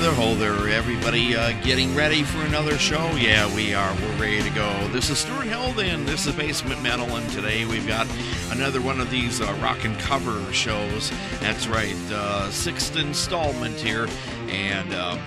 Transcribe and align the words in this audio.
there, 0.00 0.12
ho 0.12 0.34
there, 0.34 0.68
everybody 0.70 1.36
uh, 1.36 1.52
getting 1.62 1.94
ready 1.94 2.22
for 2.22 2.40
another 2.46 2.78
show? 2.78 3.10
Yeah, 3.16 3.54
we 3.54 3.74
are. 3.74 3.94
We're 3.96 4.16
ready 4.16 4.42
to 4.42 4.48
go. 4.50 4.88
This 4.88 5.10
is 5.10 5.18
Stuart 5.18 5.46
Held, 5.46 5.78
and 5.78 6.08
this 6.08 6.26
is 6.26 6.34
Basement 6.34 6.82
Metal, 6.82 7.16
and 7.16 7.28
today 7.30 7.66
we've 7.66 7.86
got 7.86 8.06
another 8.50 8.80
one 8.80 8.98
of 8.98 9.10
these 9.10 9.42
uh, 9.42 9.52
rock 9.60 9.84
and 9.84 9.98
cover 9.98 10.50
shows. 10.54 11.12
That's 11.40 11.66
right, 11.66 11.94
uh, 12.10 12.50
sixth 12.50 12.96
installment 12.96 13.74
here, 13.74 14.08
and 14.48 14.90
uh, 14.94 15.18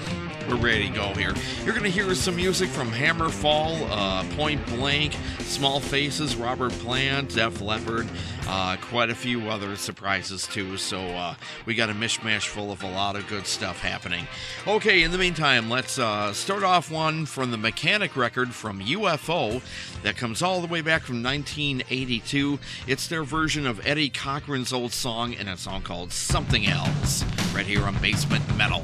we're 0.48 0.56
ready 0.56 0.88
to 0.88 0.94
go 0.94 1.14
here. 1.14 1.34
You're 1.64 1.74
going 1.74 1.84
to 1.84 1.90
hear 1.90 2.14
some 2.16 2.36
music 2.36 2.70
from 2.70 2.92
Hammerfall, 2.92 3.88
uh, 3.90 4.36
Point 4.36 4.66
Blank, 4.68 5.16
Small 5.40 5.80
Faces, 5.80 6.36
Robert 6.36 6.72
Plant, 6.74 7.36
Def 7.36 7.62
Leppard, 7.62 8.08
uh, 8.48 8.78
quite 8.82 9.10
a 9.10 9.16
few 9.16 9.50
other 9.50 9.76
surprises 9.76 10.48
too. 10.48 10.78
So 10.78 11.00
uh, 11.00 11.36
we 11.66 11.76
got 11.76 11.90
a 11.90 11.94
mishmash 11.94 12.48
full 12.48 12.72
of 12.72 12.84
a 12.84 12.90
lot 12.90 13.16
of 13.16 13.28
good 13.28 13.46
stuff 13.46 13.80
happening. 13.80 14.28
Okay, 14.68 15.04
in 15.04 15.12
the 15.12 15.18
meantime, 15.18 15.70
let's 15.70 15.98
uh, 15.98 16.34
start 16.34 16.64
off 16.64 16.92
one 16.92 17.26
from 17.26 17.52
the 17.52 17.58
Mechanic 17.58 18.16
record 18.16 18.54
from 18.54 18.82
UFO 18.82 19.62
that 20.04 20.18
comes 20.18 20.42
all 20.42 20.62
the 20.62 20.68
way 20.68 20.82
back 20.82 21.04
from 21.04 21.24
1982. 21.24 22.60
It's 22.88 23.08
their 23.08 23.24
version 23.24 23.66
of 23.66 23.86
Eddie 23.86 24.10
Cochran's 24.10 24.74
old 24.74 24.92
song, 24.92 25.34
and 25.36 25.48
a 25.50 25.58
song 25.58 25.82
called 25.82 26.12
Something 26.12 26.68
Else, 26.68 27.24
right 27.54 27.66
here 27.66 27.84
on 27.84 27.98
Basement 28.00 28.44
Metal. 28.58 28.82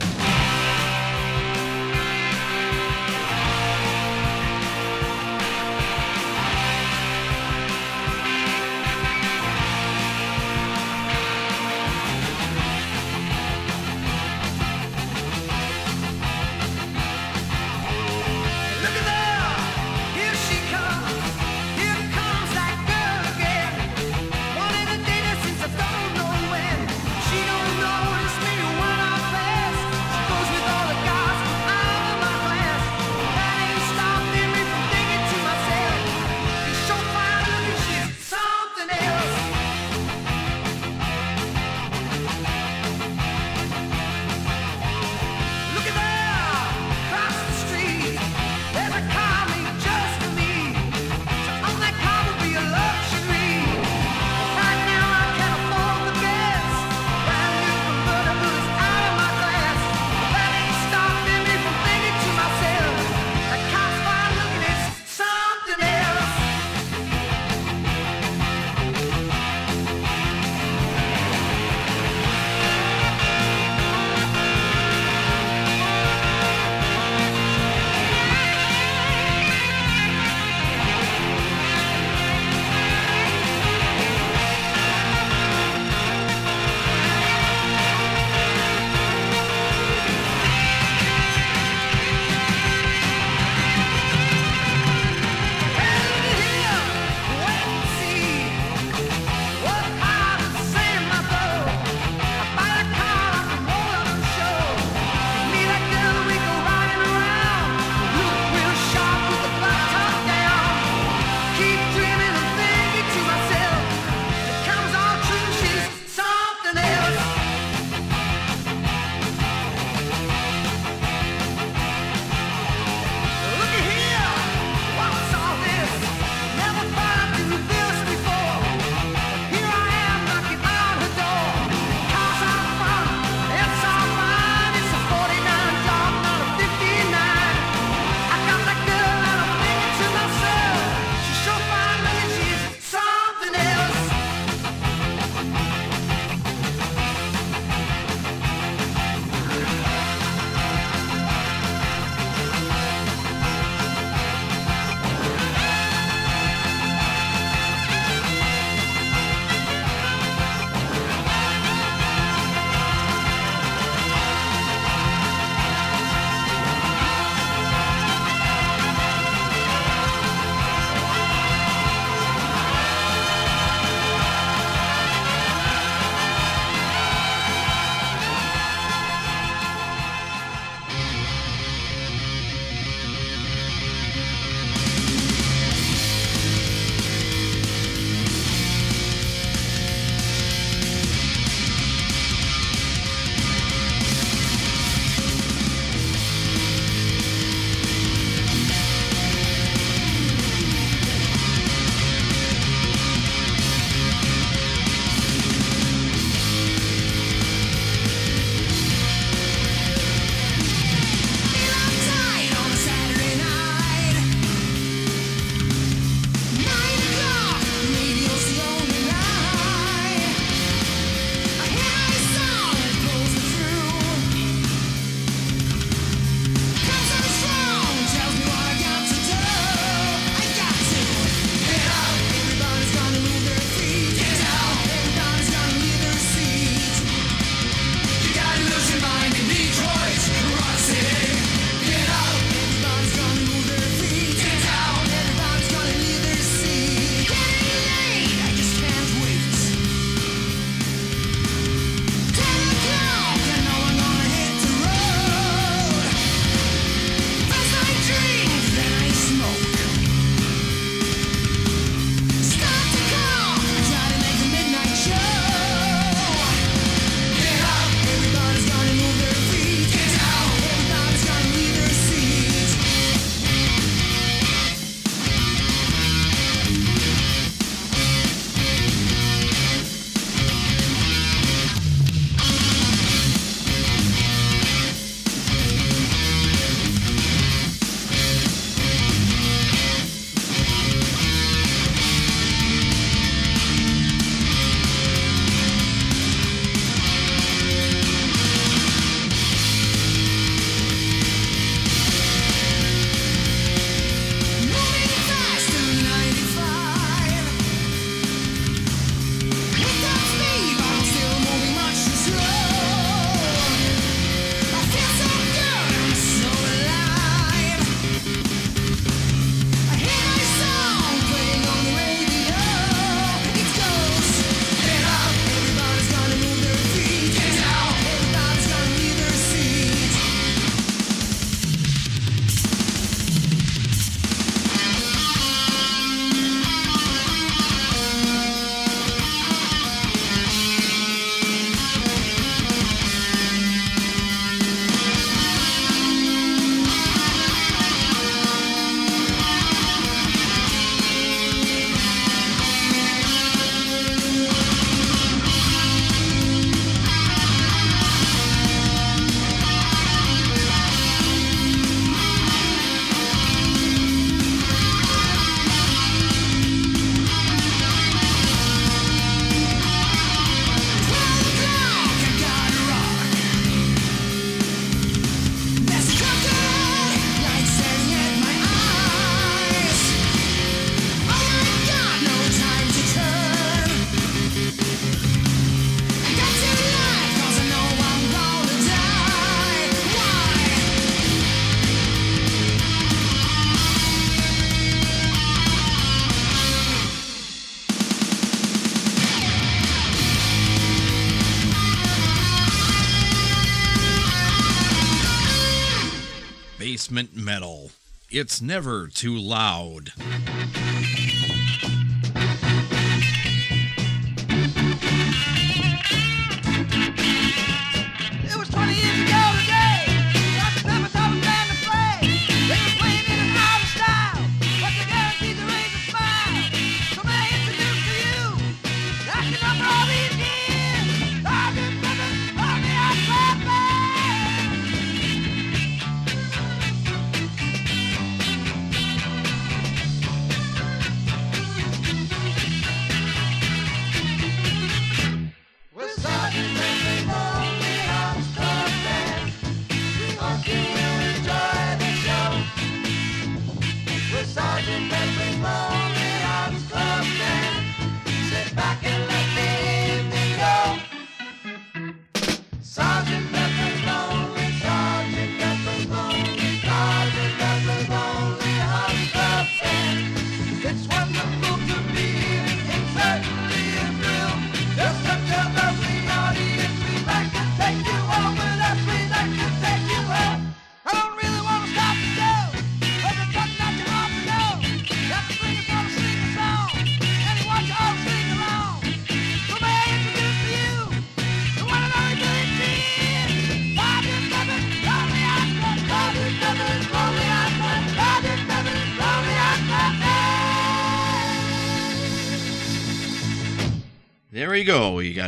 Metal. 407.36 407.92
It's 408.32 408.62
never 408.62 409.08
too 409.08 409.38
loud. 409.38 410.14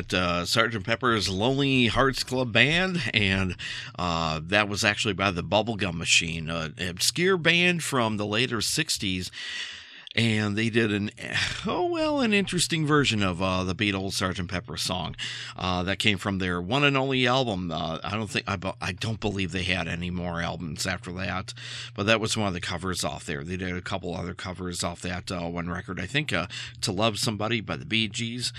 Got 0.01 0.13
uh, 0.13 0.45
Sergeant 0.45 0.85
Pepper's 0.85 1.29
Lonely 1.29 1.87
Hearts 1.87 2.23
Club 2.23 2.51
Band, 2.51 3.01
and 3.13 3.55
uh, 3.97 4.39
that 4.43 4.67
was 4.67 4.83
actually 4.83 5.13
by 5.13 5.31
the 5.31 5.43
Bubblegum 5.43 5.95
Machine, 5.95 6.49
an 6.49 6.73
obscure 6.79 7.37
band 7.37 7.83
from 7.83 8.17
the 8.17 8.25
later 8.25 8.57
60s 8.57 9.29
and 10.15 10.57
they 10.57 10.69
did 10.69 10.91
an 10.91 11.09
oh 11.65 11.85
well 11.85 12.21
an 12.21 12.33
interesting 12.33 12.85
version 12.85 13.23
of 13.23 13.41
uh, 13.41 13.63
the 13.63 13.75
Beatles 13.75 14.13
Sgt. 14.13 14.47
Pepper 14.47 14.77
song 14.77 15.15
uh, 15.55 15.83
that 15.83 15.99
came 15.99 16.17
from 16.17 16.39
their 16.39 16.61
one 16.61 16.83
and 16.83 16.97
only 16.97 17.27
album. 17.27 17.71
Uh, 17.71 17.99
I 18.03 18.11
don't 18.11 18.29
think 18.29 18.45
I, 18.47 18.57
I 18.81 18.91
don't 18.91 19.19
believe 19.19 19.51
they 19.51 19.63
had 19.63 19.87
any 19.87 20.11
more 20.11 20.41
albums 20.41 20.85
after 20.85 21.11
that, 21.13 21.53
but 21.95 22.05
that 22.05 22.19
was 22.19 22.35
one 22.35 22.47
of 22.47 22.53
the 22.53 22.61
covers 22.61 23.03
off 23.03 23.25
there. 23.25 23.43
They 23.43 23.57
did 23.57 23.75
a 23.75 23.81
couple 23.81 24.15
other 24.15 24.33
covers 24.33 24.83
off 24.83 25.01
that 25.01 25.31
uh, 25.31 25.47
one 25.47 25.69
record. 25.69 25.99
I 25.99 26.05
think 26.05 26.33
uh, 26.33 26.47
"To 26.81 26.91
Love 26.91 27.17
Somebody" 27.17 27.61
by 27.61 27.77
the 27.77 27.85
Bee 27.85 28.07
Gees, 28.07 28.51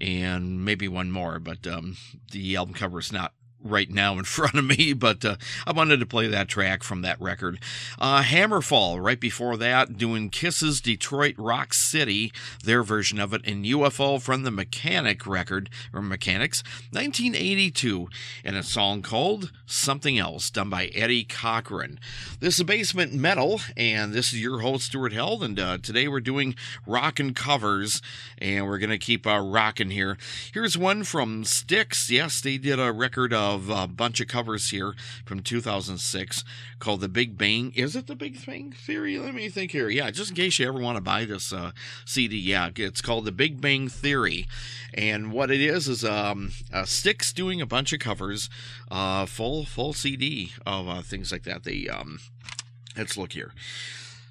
and 0.00 0.64
maybe 0.64 0.88
one 0.88 1.10
more, 1.10 1.38
but 1.38 1.66
um, 1.66 1.96
the 2.32 2.56
album 2.56 2.74
cover 2.74 2.98
is 2.98 3.12
not 3.12 3.32
right 3.70 3.90
now 3.90 4.18
in 4.18 4.24
front 4.24 4.54
of 4.54 4.64
me, 4.64 4.92
but 4.92 5.24
uh, 5.24 5.36
I 5.66 5.72
wanted 5.72 6.00
to 6.00 6.06
play 6.06 6.26
that 6.28 6.48
track 6.48 6.82
from 6.82 7.02
that 7.02 7.20
record. 7.20 7.58
Uh, 7.98 8.22
Hammerfall, 8.22 9.02
right 9.02 9.20
before 9.20 9.56
that, 9.56 9.96
doing 9.96 10.30
Kiss's 10.30 10.80
Detroit 10.80 11.34
Rock 11.38 11.74
City, 11.74 12.32
their 12.64 12.82
version 12.82 13.20
of 13.20 13.32
it, 13.32 13.44
in 13.44 13.62
UFO 13.62 14.20
from 14.20 14.42
the 14.42 14.50
Mechanic 14.50 15.26
record, 15.26 15.70
or 15.92 16.02
Mechanics, 16.02 16.62
1982, 16.92 18.08
and 18.44 18.56
a 18.56 18.62
song 18.62 19.02
called 19.02 19.52
Something 19.66 20.18
Else, 20.18 20.50
done 20.50 20.70
by 20.70 20.86
Eddie 20.86 21.24
Cochran. 21.24 21.98
This 22.40 22.58
is 22.58 22.64
Basement 22.64 23.12
Metal, 23.12 23.60
and 23.76 24.12
this 24.12 24.32
is 24.32 24.40
your 24.40 24.60
host, 24.60 24.86
Stuart 24.86 25.12
Held, 25.12 25.42
and 25.42 25.58
uh, 25.58 25.78
today 25.78 26.08
we're 26.08 26.20
doing 26.20 26.54
rockin' 26.86 27.34
covers, 27.34 28.00
and 28.38 28.66
we're 28.66 28.78
going 28.78 28.90
to 28.90 28.98
keep 28.98 29.26
uh, 29.26 29.40
rocking 29.40 29.90
here. 29.90 30.16
Here's 30.52 30.76
one 30.78 31.04
from 31.04 31.44
Styx. 31.44 32.10
Yes, 32.10 32.40
they 32.40 32.58
did 32.58 32.78
a 32.78 32.92
record 32.92 33.32
of 33.32 33.55
of 33.56 33.70
a 33.70 33.88
bunch 33.88 34.20
of 34.20 34.28
covers 34.28 34.70
here 34.70 34.94
from 35.24 35.40
2006 35.40 36.44
called 36.78 37.00
The 37.00 37.08
Big 37.08 37.36
Bang. 37.38 37.72
Is 37.74 37.96
it 37.96 38.06
The 38.06 38.14
Big 38.14 38.44
Bang 38.44 38.72
Theory? 38.72 39.18
Let 39.18 39.34
me 39.34 39.48
think 39.48 39.72
here. 39.72 39.88
Yeah, 39.88 40.10
just 40.10 40.30
in 40.30 40.36
case 40.36 40.58
you 40.58 40.68
ever 40.68 40.78
want 40.78 40.96
to 40.96 41.02
buy 41.02 41.24
this 41.24 41.52
uh, 41.52 41.72
CD, 42.04 42.36
yeah, 42.36 42.70
it's 42.76 43.00
called 43.00 43.24
The 43.24 43.32
Big 43.32 43.60
Bang 43.60 43.88
Theory. 43.88 44.46
And 44.94 45.32
what 45.32 45.50
it 45.50 45.60
is 45.60 45.88
is 45.88 46.04
um, 46.04 46.52
uh, 46.72 46.86
doing 47.34 47.60
a 47.60 47.66
bunch 47.66 47.92
of 47.92 47.98
covers, 47.98 48.48
uh, 48.90 49.26
full 49.26 49.64
full 49.64 49.92
CD 49.92 50.52
of 50.64 50.88
uh, 50.88 51.02
things 51.02 51.32
like 51.32 51.44
that. 51.44 51.64
They 51.64 51.88
um, 51.88 52.20
let's 52.96 53.16
look 53.16 53.32
here. 53.32 53.52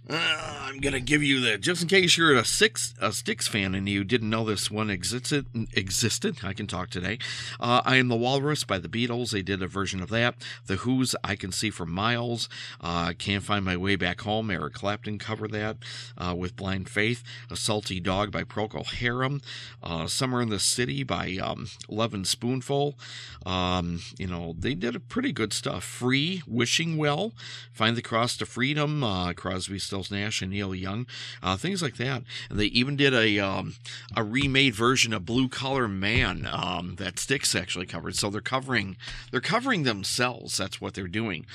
Uh, 0.08 0.60
I'm 0.62 0.80
gonna 0.80 1.00
give 1.00 1.24
you 1.24 1.40
that 1.42 1.62
just 1.62 1.82
in 1.82 1.88
case 1.88 2.16
you're 2.16 2.36
a 2.36 2.46
six 2.46 2.94
a 3.02 3.12
Styx 3.12 3.48
fan 3.48 3.74
and 3.74 3.90
you 3.90 4.04
didn't 4.04 4.30
know 4.30 4.44
this 4.44 4.70
one 4.70 4.92
existed. 4.92 5.48
Existed. 5.74 6.38
I 6.44 6.54
can 6.54 6.68
talk 6.68 6.92
today. 6.92 7.18
Uh, 7.60 7.82
I 7.84 7.96
am 7.96 8.10
the 8.10 8.16
Walrus 8.16 8.64
by 8.64 8.78
the 8.78 8.88
Beatles. 8.88 9.32
They 9.32 9.42
did 9.42 9.64
a 9.64 9.68
version 9.68 10.02
of 10.04 10.10
that. 10.10 10.36
The 10.68 10.76
Who's 10.76 11.16
I 11.24 11.36
can 11.36 11.52
see 11.52 11.72
for 11.72 11.88
miles. 11.88 12.48
Uh, 12.80 13.14
Can't 13.18 13.44
find 13.44 13.66
my 13.66 13.76
way 13.78 13.96
back 13.96 14.22
home. 14.22 14.52
Eric 14.52 14.74
Clapton 14.74 15.18
covered 15.18 15.52
that 15.54 15.78
uh, 16.18 16.36
with 16.38 16.56
Blind 16.56 16.88
Faith. 16.88 17.24
A 17.50 17.56
Salty 17.56 18.00
Dog 18.00 18.32
by 18.32 18.44
Procol 18.44 18.86
Harum. 18.86 19.42
Uh, 19.82 20.06
Summer 20.06 20.40
in 20.40 20.50
the 20.50 20.60
City 20.60 21.02
by 21.04 21.38
um, 21.42 21.68
Lovin' 21.90 22.26
Spoonful. 22.26 22.96
Um, 23.44 24.02
you 24.20 24.28
know 24.28 24.56
they 24.60 24.76
did 24.76 24.96
a 24.96 25.00
pretty 25.00 25.32
good 25.32 25.52
stuff. 25.52 25.84
Free, 25.84 26.44
Wishing 26.46 26.96
Well, 26.98 27.34
Find 27.72 27.98
the 27.98 28.04
Cross 28.04 28.38
to 28.38 28.46
Freedom. 28.46 29.04
Uh, 29.04 29.34
Crosby. 29.34 29.80
Stills 29.80 29.95
Nash 30.12 30.42
and 30.42 30.52
Neil 30.52 30.76
Young, 30.76 31.08
uh, 31.42 31.58
things 31.58 31.82
like 31.82 31.98
that. 31.98 32.24
And 32.50 32.60
they 32.60 32.66
even 32.66 32.96
did 32.96 33.14
a 33.14 33.40
um, 33.40 33.76
a 34.16 34.24
remade 34.24 34.76
version 34.76 35.14
of 35.14 35.26
Blue 35.26 35.48
Collar 35.48 35.88
Man 35.88 36.48
um, 36.52 36.96
that 36.96 37.20
Styx 37.20 37.56
actually 37.56 37.86
covered. 37.86 38.16
So 38.16 38.30
they're 38.30 38.42
covering 38.42 38.98
they're 39.32 39.42
covering 39.42 39.84
themselves. 39.84 40.58
That's 40.58 40.80
what 40.82 40.94
they're 40.94 41.08
doing. 41.08 41.46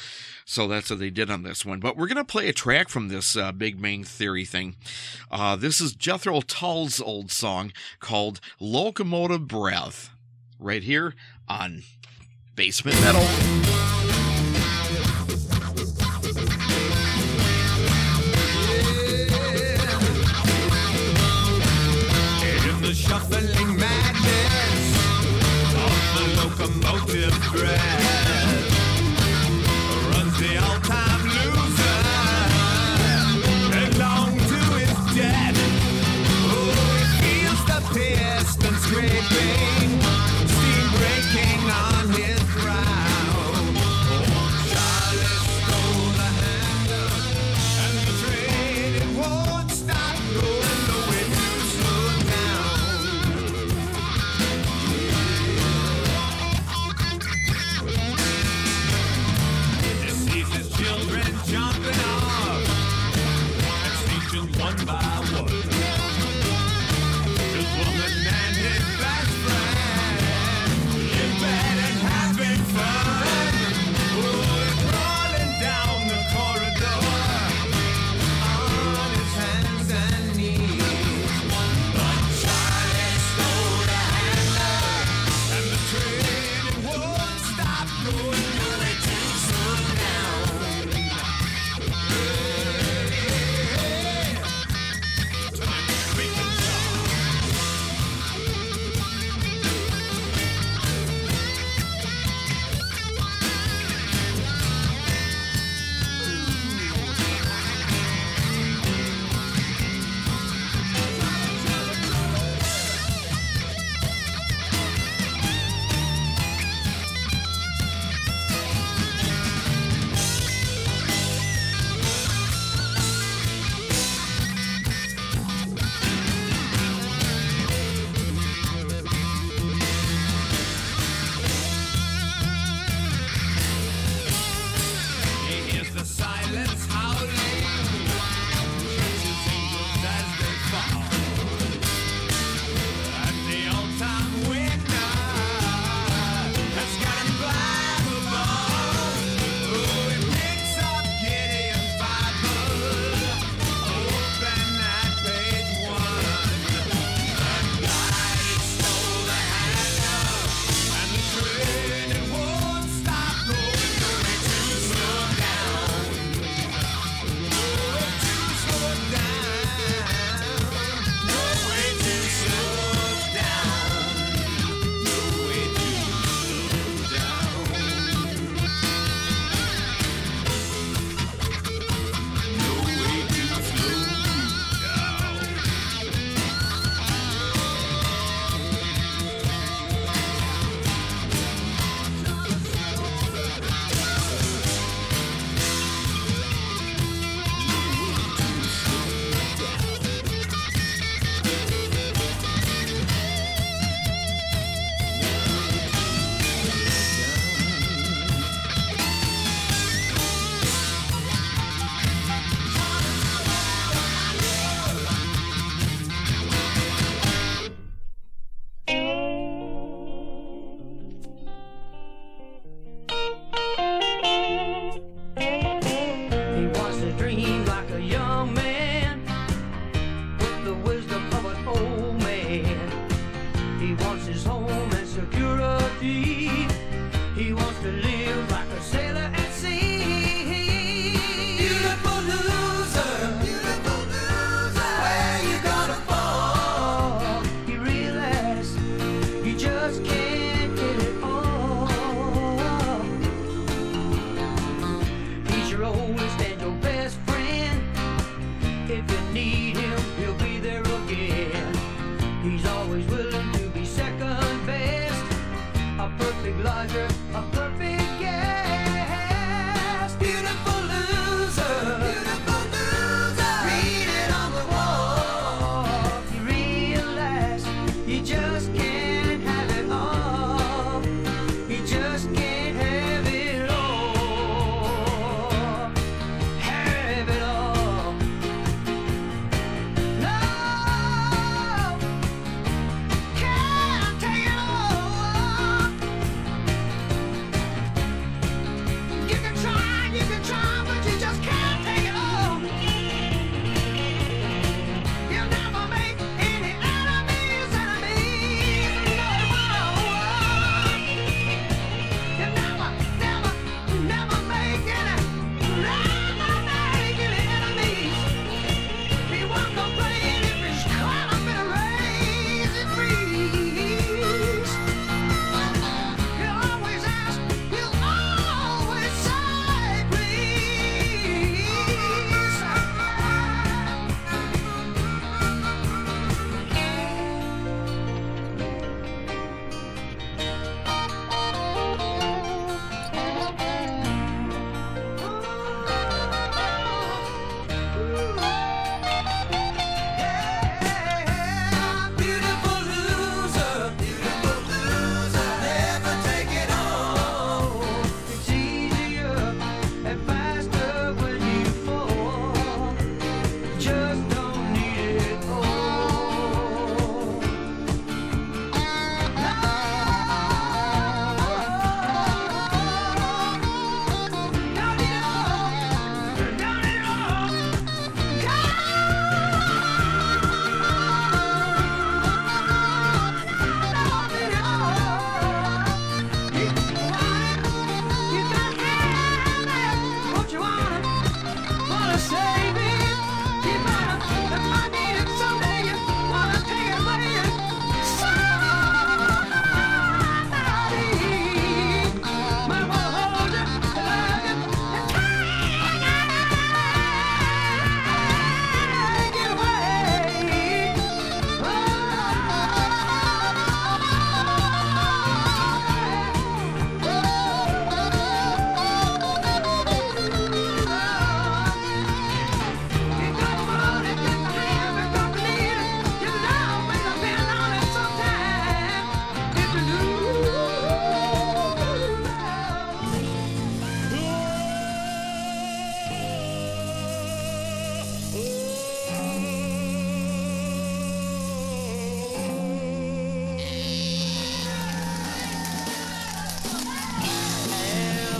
So 0.44 0.66
that's 0.66 0.90
what 0.90 0.98
they 0.98 1.10
did 1.10 1.30
on 1.30 1.42
this 1.42 1.64
one. 1.64 1.80
But 1.80 1.96
we're 1.96 2.08
gonna 2.08 2.24
play 2.24 2.48
a 2.48 2.52
track 2.52 2.88
from 2.88 3.08
this 3.08 3.36
uh, 3.36 3.52
Big 3.52 3.80
Bang 3.80 4.04
Theory 4.04 4.44
thing. 4.44 4.76
Uh, 5.30 5.56
this 5.56 5.80
is 5.80 5.92
Jethro 5.92 6.40
Tull's 6.40 7.00
old 7.00 7.30
song 7.30 7.72
called 8.00 8.40
"Locomotive 8.58 9.46
Breath," 9.46 10.10
right 10.58 10.82
here 10.82 11.14
on 11.48 11.82
Basement 12.56 13.00
Metal. 13.00 13.99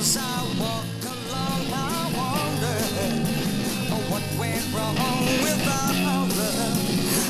As 0.00 0.16
I 0.16 0.42
walk 0.58 1.02
along, 1.04 1.62
I 1.74 2.08
wonder 2.16 2.78
oh, 3.92 4.00
what 4.08 4.24
went 4.40 4.64
wrong 4.72 4.96
with 5.44 5.62
our 5.68 5.92
love, 6.08 6.36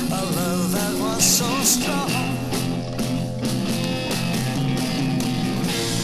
a 0.09 0.23
love 0.39 0.71
that 0.71 0.93
was 0.97 1.21
so 1.21 1.49
strong. 1.63 2.11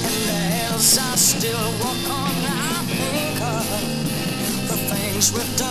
And 0.03 0.73
as 0.75 0.97
I 0.97 1.15
still 1.15 1.71
walk 1.79 2.05
on, 2.11 2.35
I 2.43 2.83
think 2.99 3.39
of 3.55 4.67
the 4.67 4.77
things 4.93 5.31
we've 5.31 5.57
done. 5.57 5.66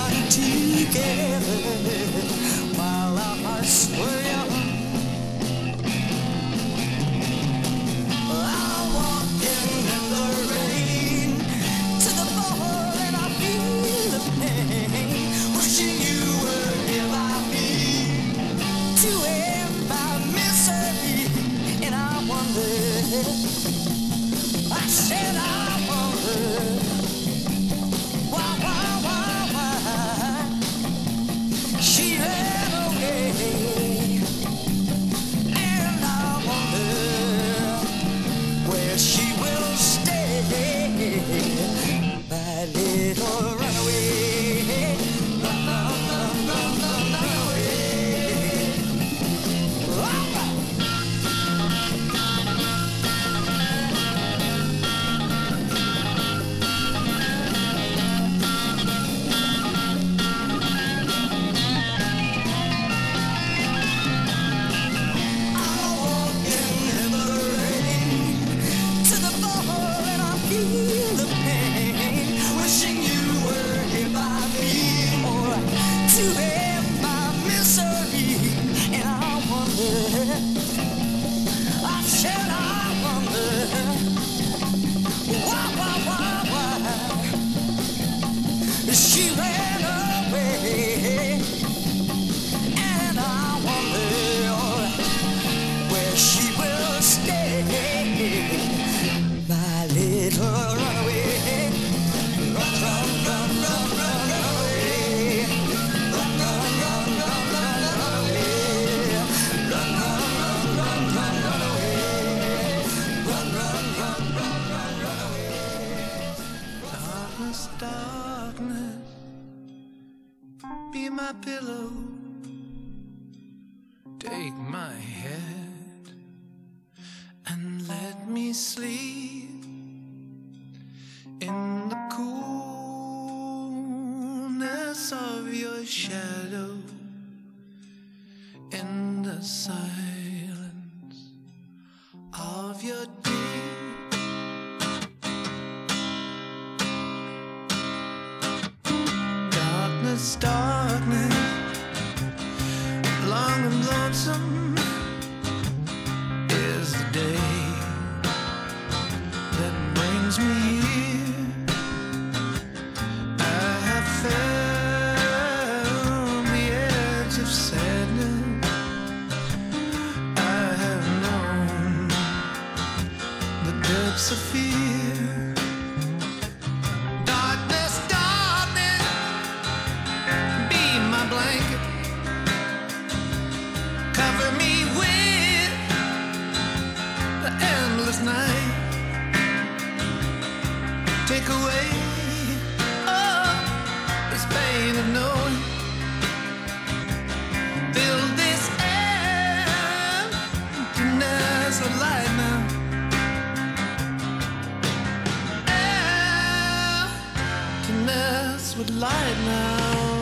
would 208.79 208.95
light 208.97 209.39
now. 209.47 210.16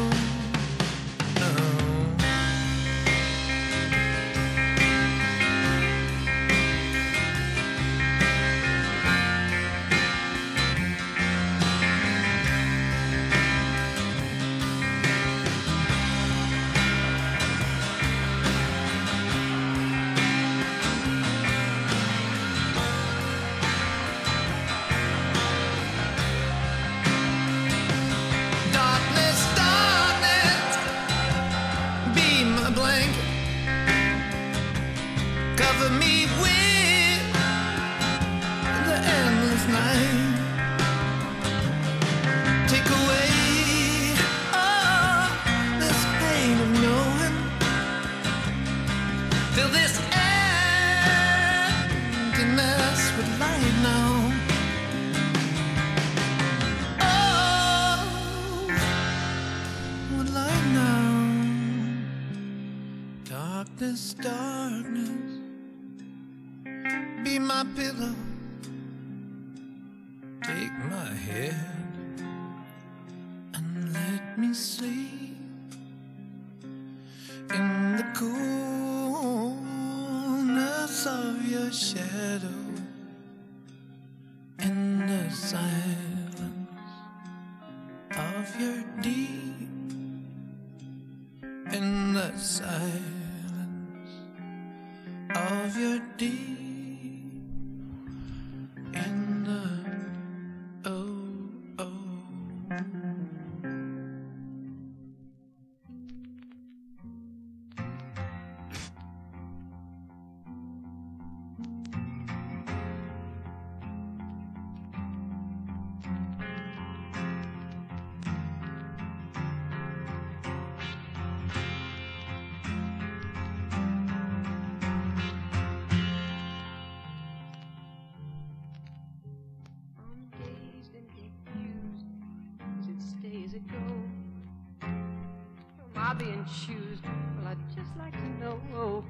shoes. 136.49 136.99
Well, 137.37 137.53
I'd 137.53 137.59
just 137.75 137.97
like 137.99 138.13
to 138.13 138.29
know. 138.41 139.05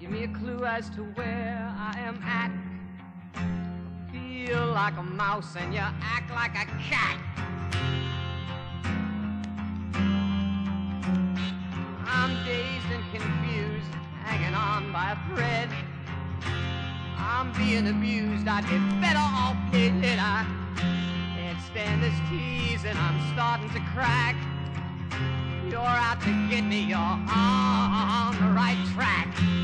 Give 0.00 0.10
me 0.10 0.24
a 0.24 0.28
clue 0.28 0.64
as 0.64 0.88
to 0.90 1.02
where 1.14 1.74
I 1.76 1.98
am 1.98 2.22
at. 2.22 2.50
I 3.34 4.12
feel 4.12 4.66
like 4.66 4.96
a 4.96 5.02
mouse 5.02 5.56
and 5.56 5.72
you 5.74 5.80
act 5.80 6.30
like 6.30 6.52
a 6.52 6.66
cat. 6.80 7.18
I'm 12.06 12.44
dazed 12.44 12.90
and 12.92 13.04
confused, 13.12 13.92
hanging 14.22 14.54
on 14.54 14.92
by 14.92 15.12
a 15.12 15.34
thread. 15.34 15.68
I'm 17.18 17.52
being 17.52 17.88
abused, 17.88 18.46
I'd 18.46 18.64
be 18.64 18.78
better 19.00 19.18
off 19.18 19.56
dead. 19.72 20.18
I 20.18 20.46
can't 21.36 21.60
stand 21.62 22.02
this 22.02 22.14
tease 22.30 22.84
and 22.84 22.98
I'm 22.98 23.32
starting 23.34 23.70
to 23.70 23.80
crack. 23.92 24.36
You're 25.76 25.84
out 25.84 26.22
to 26.22 26.48
get 26.48 26.64
me. 26.64 26.80
You're 26.84 26.96
on 26.96 28.34
the 28.40 28.48
right 28.54 28.78
track. 28.94 29.55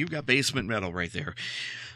You've 0.00 0.10
got 0.10 0.24
basement 0.24 0.66
metal 0.66 0.94
right 0.94 1.12
there. 1.12 1.34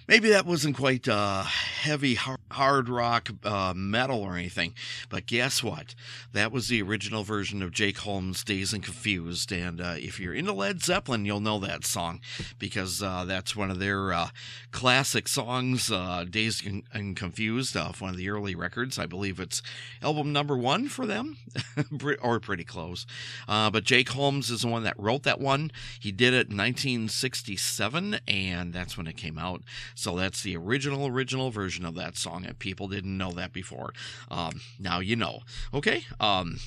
Maybe 0.06 0.28
that 0.28 0.44
wasn't 0.44 0.76
quite 0.76 1.08
uh, 1.08 1.42
heavy 1.44 2.16
hard 2.16 2.43
rock 2.88 3.30
uh, 3.44 3.72
metal 3.76 4.22
or 4.22 4.36
anything, 4.36 4.74
but 5.08 5.26
guess 5.26 5.62
what? 5.62 5.94
That 6.32 6.52
was 6.52 6.68
the 6.68 6.82
original 6.82 7.24
version 7.24 7.62
of 7.62 7.72
Jake 7.72 7.98
Holmes' 7.98 8.44
Dazed 8.44 8.74
and 8.74 8.82
Confused. 8.82 9.52
And 9.52 9.80
uh, 9.80 9.94
if 9.96 10.20
you're 10.20 10.34
into 10.34 10.52
Led 10.52 10.82
Zeppelin, 10.82 11.24
you'll 11.24 11.40
know 11.40 11.58
that 11.60 11.84
song 11.84 12.20
because 12.58 13.02
uh, 13.02 13.24
that's 13.26 13.56
one 13.56 13.70
of 13.70 13.78
their 13.78 14.12
uh, 14.12 14.28
classic 14.70 15.28
songs, 15.28 15.90
uh, 15.90 16.24
Dazed 16.28 16.66
and 16.92 17.16
Confused, 17.16 17.76
off 17.76 18.00
one 18.00 18.10
of 18.10 18.16
the 18.16 18.30
early 18.30 18.54
records. 18.54 18.98
I 18.98 19.06
believe 19.06 19.40
it's 19.40 19.62
album 20.02 20.32
number 20.32 20.56
one 20.56 20.88
for 20.88 21.06
them, 21.06 21.36
or 22.22 22.40
pretty 22.40 22.64
close. 22.64 23.06
but 23.46 23.84
Jake 23.84 24.10
Holmes 24.10 24.50
is 24.50 24.62
the 24.62 24.68
one 24.68 24.84
that 24.84 24.98
wrote 24.98 25.24
that 25.24 25.40
one. 25.40 25.70
He 25.98 26.12
did 26.12 26.34
it 26.34 26.50
in 26.50 26.56
1967, 26.56 28.20
and 28.26 28.72
that's 28.72 28.96
when 28.96 29.06
it 29.06 29.16
came 29.16 29.38
out. 29.38 29.62
So 29.94 30.16
that's 30.16 30.42
the 30.42 30.56
original, 30.56 31.06
original 31.06 31.50
version 31.50 31.84
of 31.84 31.94
that 31.94 32.16
song. 32.16 32.43
People 32.58 32.88
didn't 32.88 33.16
know 33.16 33.32
that 33.32 33.52
before. 33.52 33.92
Um, 34.30 34.60
now 34.78 35.00
you 35.00 35.16
know. 35.16 35.40
Okay. 35.72 36.04
Um, 36.20 36.58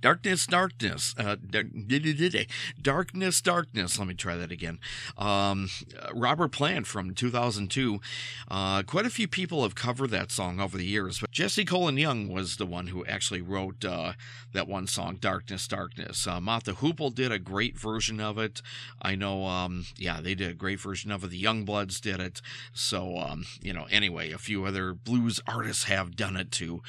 Darkness, 0.00 0.46
darkness, 0.46 1.14
uh, 1.18 1.36
darkness, 2.82 3.40
darkness. 3.40 3.98
Let 3.98 4.08
me 4.08 4.14
try 4.14 4.36
that 4.36 4.52
again. 4.52 4.78
Um, 5.16 5.68
Robert 6.14 6.52
Plant 6.52 6.86
from 6.86 7.14
2002. 7.14 8.00
Uh, 8.48 8.82
quite 8.84 9.06
a 9.06 9.10
few 9.10 9.26
people 9.26 9.64
have 9.64 9.74
covered 9.74 10.10
that 10.10 10.30
song 10.30 10.60
over 10.60 10.78
the 10.78 10.86
years, 10.86 11.18
but 11.18 11.32
Jesse 11.32 11.64
Colin 11.64 11.96
Young 11.98 12.28
was 12.28 12.56
the 12.56 12.66
one 12.66 12.88
who 12.88 13.04
actually 13.06 13.42
wrote 13.42 13.84
uh, 13.84 14.12
that 14.52 14.68
one 14.68 14.86
song, 14.86 15.16
Darkness, 15.16 15.66
Darkness. 15.66 16.26
Uh, 16.26 16.40
Mott 16.40 16.64
Hoople 16.64 17.14
did 17.14 17.32
a 17.32 17.38
great 17.38 17.78
version 17.78 18.20
of 18.20 18.38
it. 18.38 18.62
I 19.02 19.14
know, 19.14 19.46
um, 19.46 19.86
yeah, 19.96 20.20
they 20.20 20.34
did 20.34 20.50
a 20.50 20.54
great 20.54 20.80
version 20.80 21.10
of 21.10 21.24
it. 21.24 21.30
The 21.30 21.42
Youngbloods 21.42 22.00
did 22.00 22.20
it. 22.20 22.40
So, 22.72 23.18
um, 23.18 23.46
you 23.60 23.72
know, 23.72 23.86
anyway, 23.90 24.30
a 24.30 24.38
few 24.38 24.64
other 24.64 24.92
blues 24.92 25.40
artists 25.46 25.84
have 25.84 26.14
done 26.14 26.36
it 26.36 26.52
too. 26.52 26.82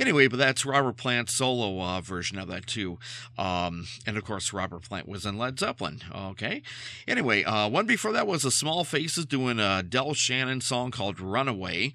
Anyway, 0.00 0.26
but 0.28 0.38
that's 0.38 0.66
Robert 0.66 0.96
Plant's 0.96 1.32
solo 1.32 1.80
uh, 1.80 2.00
version 2.00 2.38
of 2.38 2.48
that 2.48 2.55
too. 2.60 2.98
Um, 3.36 3.86
and 4.06 4.16
of 4.16 4.24
course, 4.24 4.52
Robert 4.52 4.82
Plant 4.82 5.08
was 5.08 5.26
in 5.26 5.36
Led 5.36 5.58
Zeppelin. 5.58 6.00
Okay. 6.14 6.62
Anyway, 7.06 7.44
uh, 7.44 7.68
one 7.68 7.86
before 7.86 8.12
that 8.12 8.26
was 8.26 8.42
the 8.42 8.50
Small 8.50 8.84
Faces 8.84 9.26
doing 9.26 9.58
a 9.58 9.82
Del 9.82 10.14
Shannon 10.14 10.60
song 10.60 10.90
called 10.90 11.20
Runaway, 11.20 11.92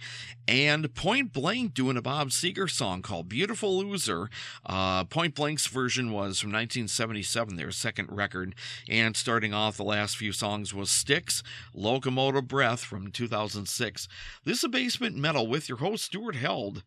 and 0.48 0.94
Point 0.94 1.34
Blank 1.34 1.74
doing 1.74 1.98
a 1.98 2.02
Bob 2.02 2.30
Seger 2.30 2.70
song 2.70 3.02
called 3.02 3.30
Beautiful 3.30 3.78
Loser. 3.78 4.30
Uh, 4.66 5.04
Point 5.06 5.36
Blank's 5.36 5.68
version 5.68 6.12
was 6.12 6.40
from 6.40 6.50
1977, 6.50 7.56
their 7.56 7.72
second 7.72 8.10
record. 8.12 8.56
And 8.90 9.16
starting 9.16 9.54
off, 9.54 9.78
the 9.78 9.84
last 9.84 10.18
few 10.18 10.32
songs 10.32 10.74
was 10.74 10.92
Styx, 10.92 11.44
Locomotive 11.74 12.48
Breath 12.48 12.82
from 12.82 13.12
2006. 13.12 14.08
This 14.44 14.58
is 14.58 14.64
a 14.64 14.70
basement 14.70 15.16
metal 15.16 15.48
with 15.48 15.70
your 15.70 15.78
host, 15.80 16.06
Stuart 16.06 16.36
Held. 16.36 16.84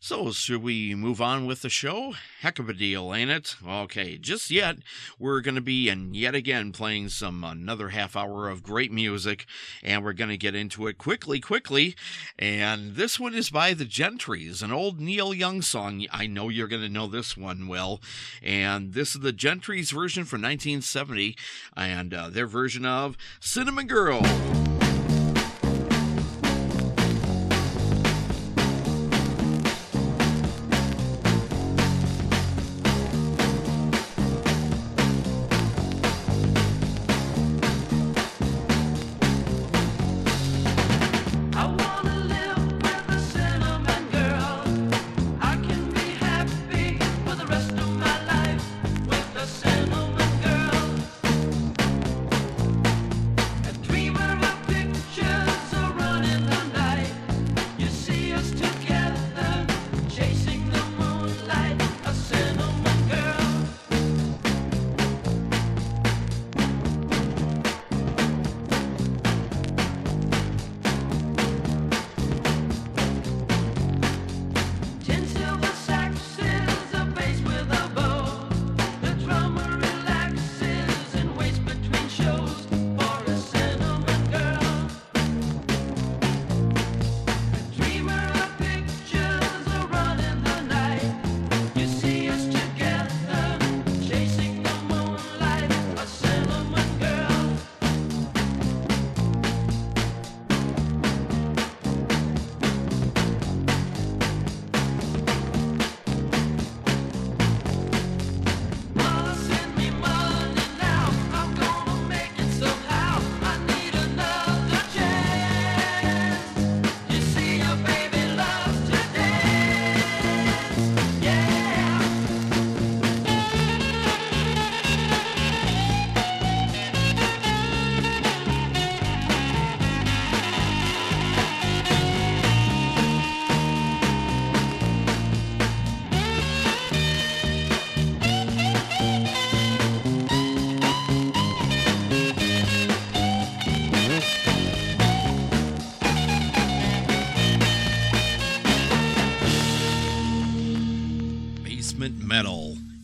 So, 0.00 0.30
should 0.30 0.62
we 0.62 0.94
move 0.94 1.20
on 1.20 1.44
with 1.44 1.62
the 1.62 1.68
show? 1.68 2.14
Heck 2.40 2.60
of 2.60 2.68
a 2.68 2.72
deal, 2.72 3.12
ain't 3.12 3.32
it? 3.32 3.56
Okay, 3.66 4.16
just 4.16 4.48
yet, 4.48 4.76
we're 5.18 5.40
going 5.40 5.56
to 5.56 5.60
be, 5.60 5.88
and 5.88 6.14
yet 6.14 6.36
again, 6.36 6.70
playing 6.70 7.08
some 7.08 7.42
another 7.42 7.88
half 7.88 8.14
hour 8.14 8.48
of 8.48 8.62
great 8.62 8.92
music, 8.92 9.44
and 9.82 10.04
we're 10.04 10.12
going 10.12 10.30
to 10.30 10.36
get 10.36 10.54
into 10.54 10.86
it 10.86 10.98
quickly, 10.98 11.40
quickly. 11.40 11.96
And 12.38 12.94
this 12.94 13.18
one 13.18 13.34
is 13.34 13.50
by 13.50 13.74
the 13.74 13.84
Gentrys, 13.84 14.62
an 14.62 14.70
old 14.70 15.00
Neil 15.00 15.34
Young 15.34 15.62
song. 15.62 16.06
I 16.12 16.28
know 16.28 16.48
you're 16.48 16.68
going 16.68 16.82
to 16.82 16.88
know 16.88 17.08
this 17.08 17.36
one 17.36 17.66
well. 17.66 18.00
And 18.40 18.92
this 18.92 19.16
is 19.16 19.20
the 19.20 19.32
Gentrys 19.32 19.92
version 19.92 20.24
from 20.24 20.42
1970, 20.42 21.36
and 21.76 22.14
uh, 22.14 22.30
their 22.30 22.46
version 22.46 22.86
of 22.86 23.16
Cinnamon 23.40 23.88
Girl. 23.88 24.22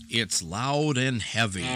It's 0.09 0.41
loud 0.41 0.99
and 0.99 1.21
heavy. 1.21 1.67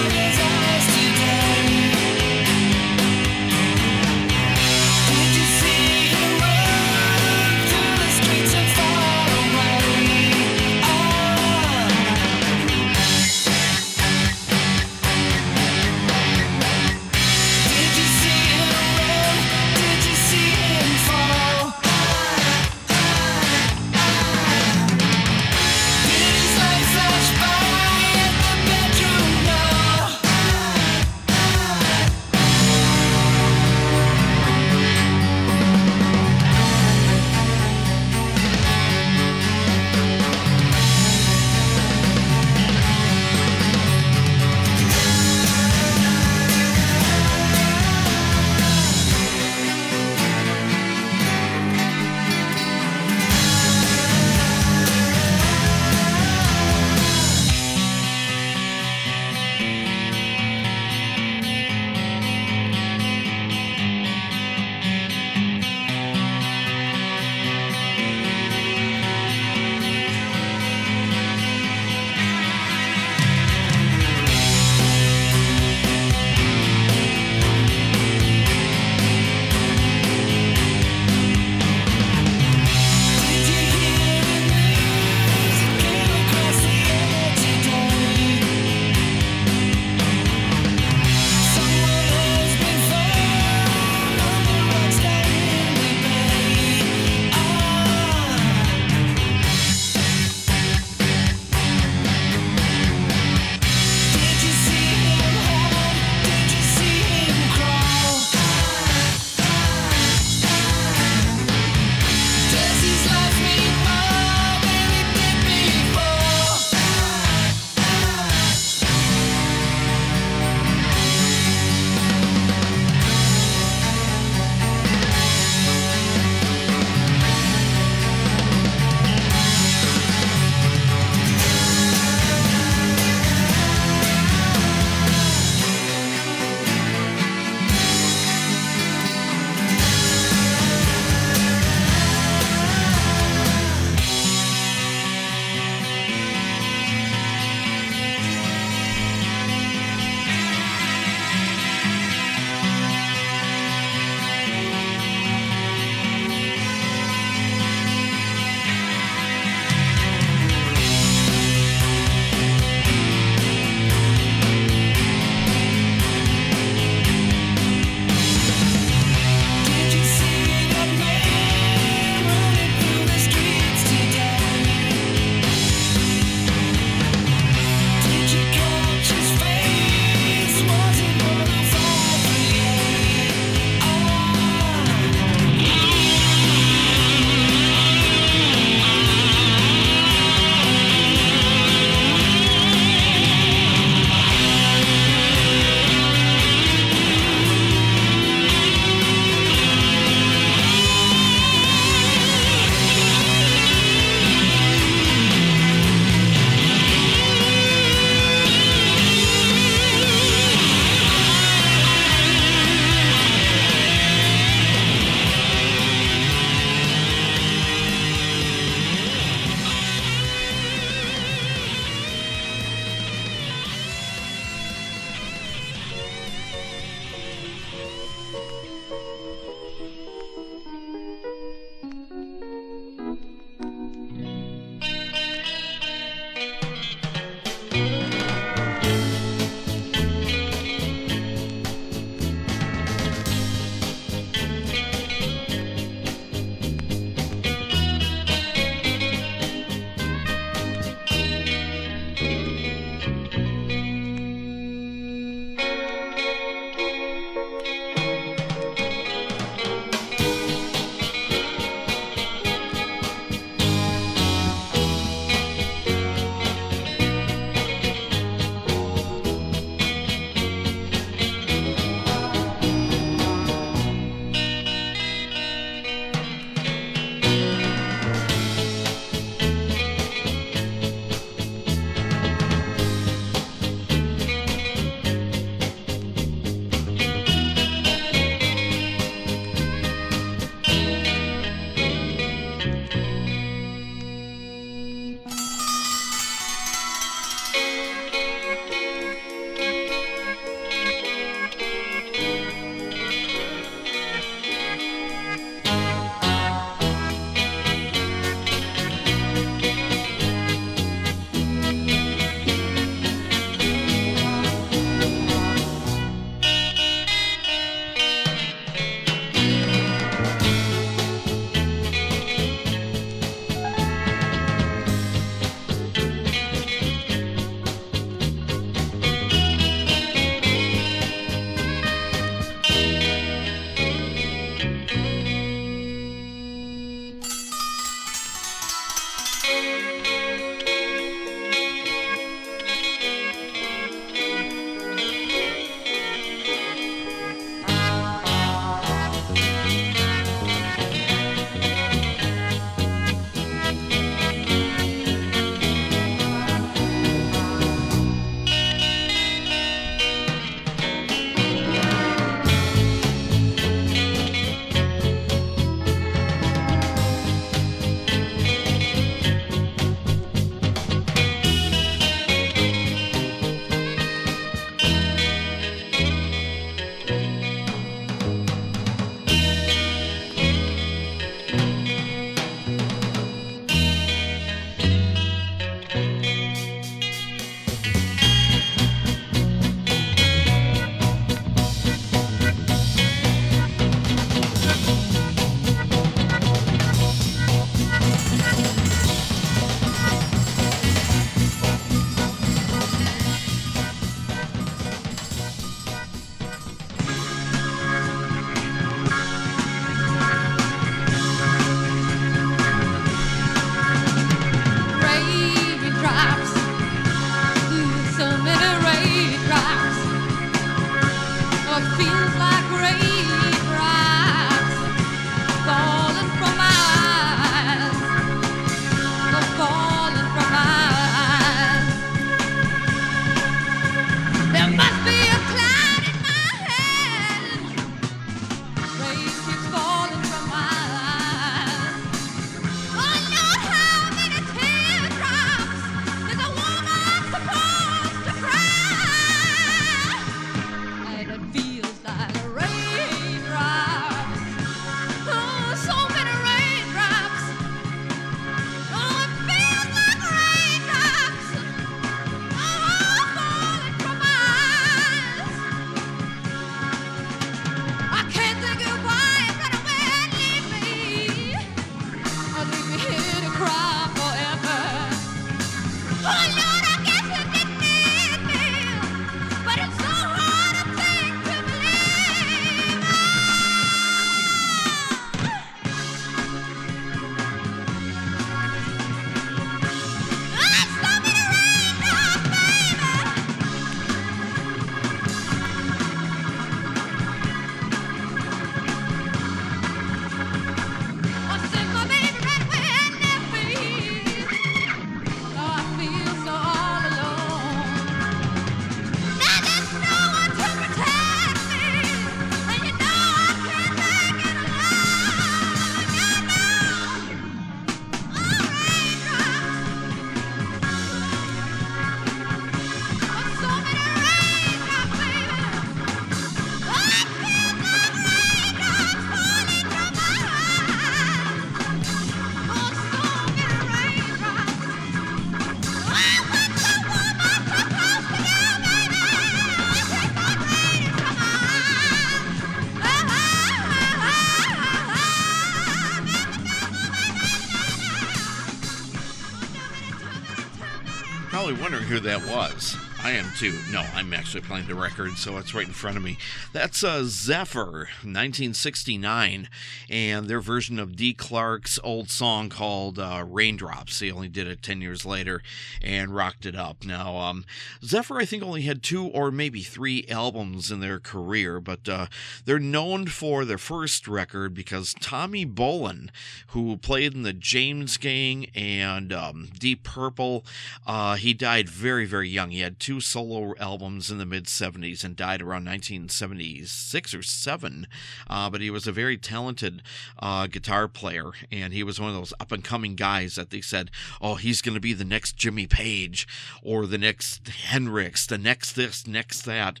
Wondering 551.90 552.06
who 552.06 552.20
that 552.20 552.44
was. 552.46 553.07
I 553.20 553.32
am 553.32 553.50
too. 553.56 553.76
No, 553.90 554.04
I'm 554.14 554.32
actually 554.32 554.60
playing 554.60 554.86
the 554.86 554.94
record, 554.94 555.36
so 555.38 555.58
it's 555.58 555.74
right 555.74 555.86
in 555.86 555.92
front 555.92 556.16
of 556.16 556.22
me. 556.22 556.38
That's 556.72 557.02
uh, 557.02 557.24
Zephyr, 557.24 558.08
1969, 558.22 559.68
and 560.08 560.48
their 560.48 560.60
version 560.60 561.00
of 561.00 561.16
Dee 561.16 561.34
Clark's 561.34 561.98
old 562.04 562.30
song 562.30 562.68
called 562.68 563.18
uh, 563.18 563.44
Raindrops. 563.46 564.20
They 564.20 564.30
only 564.30 564.48
did 564.48 564.68
it 564.68 564.82
10 564.82 565.02
years 565.02 565.26
later 565.26 565.62
and 566.00 566.34
rocked 566.34 566.64
it 566.64 566.76
up. 566.76 567.04
Now, 567.04 567.36
um, 567.38 567.64
Zephyr, 568.04 568.38
I 568.38 568.44
think, 568.44 568.62
only 568.62 568.82
had 568.82 569.02
two 569.02 569.26
or 569.26 569.50
maybe 569.50 569.82
three 569.82 570.24
albums 570.30 570.92
in 570.92 571.00
their 571.00 571.18
career, 571.18 571.80
but 571.80 572.08
uh, 572.08 572.26
they're 572.66 572.78
known 572.78 573.26
for 573.26 573.64
their 573.64 573.78
first 573.78 574.28
record 574.28 574.74
because 574.74 575.12
Tommy 575.20 575.66
Bolin, 575.66 576.30
who 576.68 576.96
played 576.96 577.34
in 577.34 577.42
the 577.42 577.52
James 577.52 578.16
Gang 578.16 578.66
and 578.76 579.32
um, 579.32 579.70
Deep 579.76 580.04
Purple, 580.04 580.64
uh, 581.04 581.34
he 581.34 581.52
died 581.52 581.88
very, 581.88 582.24
very 582.24 582.48
young. 582.48 582.70
He 582.70 582.80
had 582.80 583.00
two 583.00 583.07
solo 583.20 583.74
albums 583.78 584.30
in 584.30 584.38
the 584.38 584.46
mid 584.46 584.66
70s 584.66 585.24
and 585.24 585.34
died 585.34 585.60
around 585.62 585.84
1976 585.86 587.34
or 587.34 587.42
7. 587.42 588.06
Uh, 588.48 588.70
but 588.70 588.80
he 588.80 588.90
was 588.90 589.06
a 589.06 589.12
very 589.12 589.36
talented 589.36 590.02
uh, 590.38 590.66
guitar 590.66 591.08
player, 591.08 591.50
and 591.72 591.92
he 591.92 592.02
was 592.02 592.20
one 592.20 592.28
of 592.28 592.34
those 592.34 592.52
up 592.60 592.72
and 592.72 592.84
coming 592.84 593.14
guys 593.14 593.54
that 593.54 593.70
they 593.70 593.80
said, 593.80 594.10
oh, 594.40 594.56
he's 594.56 594.82
going 594.82 594.94
to 594.94 595.00
be 595.00 595.12
the 595.12 595.24
next 595.24 595.56
Jimmy 595.56 595.86
Page 595.86 596.46
or 596.82 597.06
the 597.06 597.18
next 597.18 597.68
Hendrix, 597.68 598.46
the 598.46 598.58
next 598.58 598.92
this, 598.92 599.26
next 599.26 599.62
that 599.62 600.00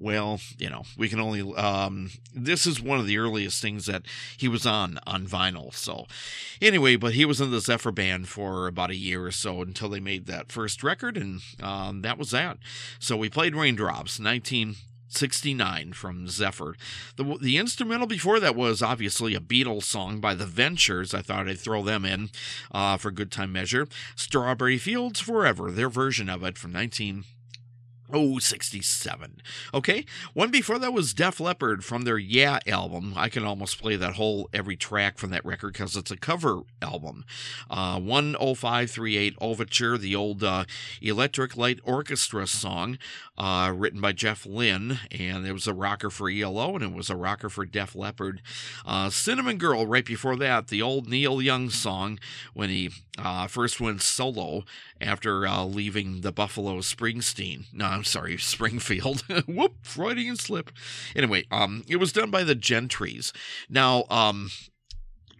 well, 0.00 0.40
you 0.58 0.70
know, 0.70 0.84
we 0.96 1.08
can 1.08 1.20
only. 1.20 1.54
Um, 1.54 2.10
this 2.34 2.66
is 2.66 2.80
one 2.80 2.98
of 2.98 3.06
the 3.06 3.18
earliest 3.18 3.60
things 3.60 3.86
that 3.86 4.02
he 4.36 4.48
was 4.48 4.66
on 4.66 4.98
on 5.06 5.26
vinyl. 5.26 5.74
So, 5.74 6.06
anyway, 6.60 6.96
but 6.96 7.12
he 7.12 7.24
was 7.24 7.40
in 7.40 7.50
the 7.50 7.60
Zephyr 7.60 7.92
band 7.92 8.28
for 8.28 8.66
about 8.66 8.90
a 8.90 8.96
year 8.96 9.26
or 9.26 9.30
so 9.30 9.60
until 9.62 9.90
they 9.90 10.00
made 10.00 10.26
that 10.26 10.50
first 10.50 10.82
record, 10.82 11.16
and 11.16 11.42
um, 11.62 12.02
that 12.02 12.18
was 12.18 12.30
that. 12.30 12.58
So 12.98 13.16
we 13.16 13.28
played 13.28 13.54
Raindrops, 13.54 14.18
1969 14.18 15.92
from 15.92 16.28
Zephyr. 16.28 16.74
The, 17.16 17.36
the 17.40 17.58
instrumental 17.58 18.06
before 18.06 18.40
that 18.40 18.56
was 18.56 18.82
obviously 18.82 19.34
a 19.34 19.40
Beatles 19.40 19.84
song 19.84 20.20
by 20.20 20.34
The 20.34 20.46
Ventures. 20.46 21.12
I 21.12 21.20
thought 21.20 21.48
I'd 21.48 21.60
throw 21.60 21.82
them 21.82 22.06
in 22.06 22.30
uh, 22.72 22.96
for 22.96 23.10
good 23.10 23.30
time 23.30 23.52
measure. 23.52 23.86
Strawberry 24.16 24.78
Fields 24.78 25.20
Forever, 25.20 25.70
their 25.70 25.90
version 25.90 26.30
of 26.30 26.42
it 26.42 26.56
from 26.56 26.72
19. 26.72 27.24
Oh, 28.12 28.38
67. 28.38 29.42
Okay. 29.72 30.04
One 30.34 30.50
before 30.50 30.78
that 30.78 30.92
was 30.92 31.14
Def 31.14 31.38
Leppard 31.38 31.84
from 31.84 32.02
their 32.02 32.18
Yeah 32.18 32.58
album. 32.66 33.14
I 33.16 33.28
can 33.28 33.44
almost 33.44 33.80
play 33.80 33.96
that 33.96 34.14
whole 34.14 34.48
every 34.52 34.76
track 34.76 35.18
from 35.18 35.30
that 35.30 35.44
record 35.44 35.74
because 35.74 35.96
it's 35.96 36.10
a 36.10 36.16
cover 36.16 36.62
album. 36.82 37.24
Uh, 37.68 38.00
10538 38.00 39.36
Overture, 39.40 39.98
the 39.98 40.16
old 40.16 40.42
uh, 40.42 40.64
Electric 41.00 41.56
Light 41.56 41.78
Orchestra 41.84 42.46
song, 42.46 42.98
uh, 43.38 43.72
written 43.74 44.00
by 44.00 44.12
Jeff 44.12 44.44
Lynne. 44.44 44.98
And 45.10 45.46
it 45.46 45.52
was 45.52 45.66
a 45.66 45.74
rocker 45.74 46.10
for 46.10 46.28
ELO 46.28 46.74
and 46.74 46.82
it 46.82 46.92
was 46.92 47.10
a 47.10 47.16
rocker 47.16 47.48
for 47.48 47.64
Def 47.64 47.94
Leppard. 47.94 48.42
Uh, 48.84 49.10
Cinnamon 49.10 49.58
Girl, 49.58 49.86
right 49.86 50.04
before 50.04 50.36
that, 50.36 50.68
the 50.68 50.82
old 50.82 51.08
Neil 51.08 51.40
Young 51.40 51.70
song 51.70 52.18
when 52.54 52.70
he 52.70 52.90
uh, 53.18 53.46
first 53.46 53.80
went 53.80 54.02
solo 54.02 54.64
after 55.00 55.46
uh, 55.46 55.64
leaving 55.64 56.20
the 56.20 56.32
Buffalo 56.32 56.78
Springsteen. 56.78 57.64
I'm 58.00 58.04
sorry, 58.04 58.38
Springfield. 58.38 59.20
Whoop, 59.46 59.74
Freudian 59.82 60.36
slip. 60.36 60.70
Anyway, 61.14 61.44
um, 61.50 61.84
it 61.86 61.96
was 61.96 62.14
done 62.14 62.30
by 62.30 62.44
the 62.44 62.56
Gentrys. 62.56 63.30
Now, 63.68 64.04
um, 64.08 64.48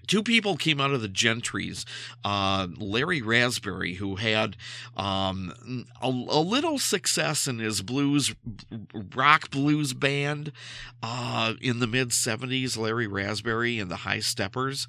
two 0.06 0.22
people 0.22 0.56
came 0.56 0.80
out 0.80 0.92
of 0.92 1.02
the 1.02 1.08
Gentrys. 1.08 1.84
Uh, 2.24 2.68
Larry 2.78 3.22
Raspberry, 3.22 3.94
who 3.94 4.16
had 4.16 4.56
um, 4.96 5.86
a, 6.02 6.08
a, 6.08 6.40
little 6.40 6.78
success 6.78 7.46
in 7.46 7.58
his 7.58 7.82
blues, 7.82 8.34
rock 9.14 9.50
blues 9.50 9.92
band 9.92 10.52
uh, 11.02 11.54
in 11.60 11.78
the 11.78 11.86
mid 11.86 12.10
70s, 12.10 12.76
Larry 12.76 13.06
Raspberry 13.06 13.78
and 13.78 13.90
the 13.90 13.96
High 13.96 14.20
Steppers. 14.20 14.86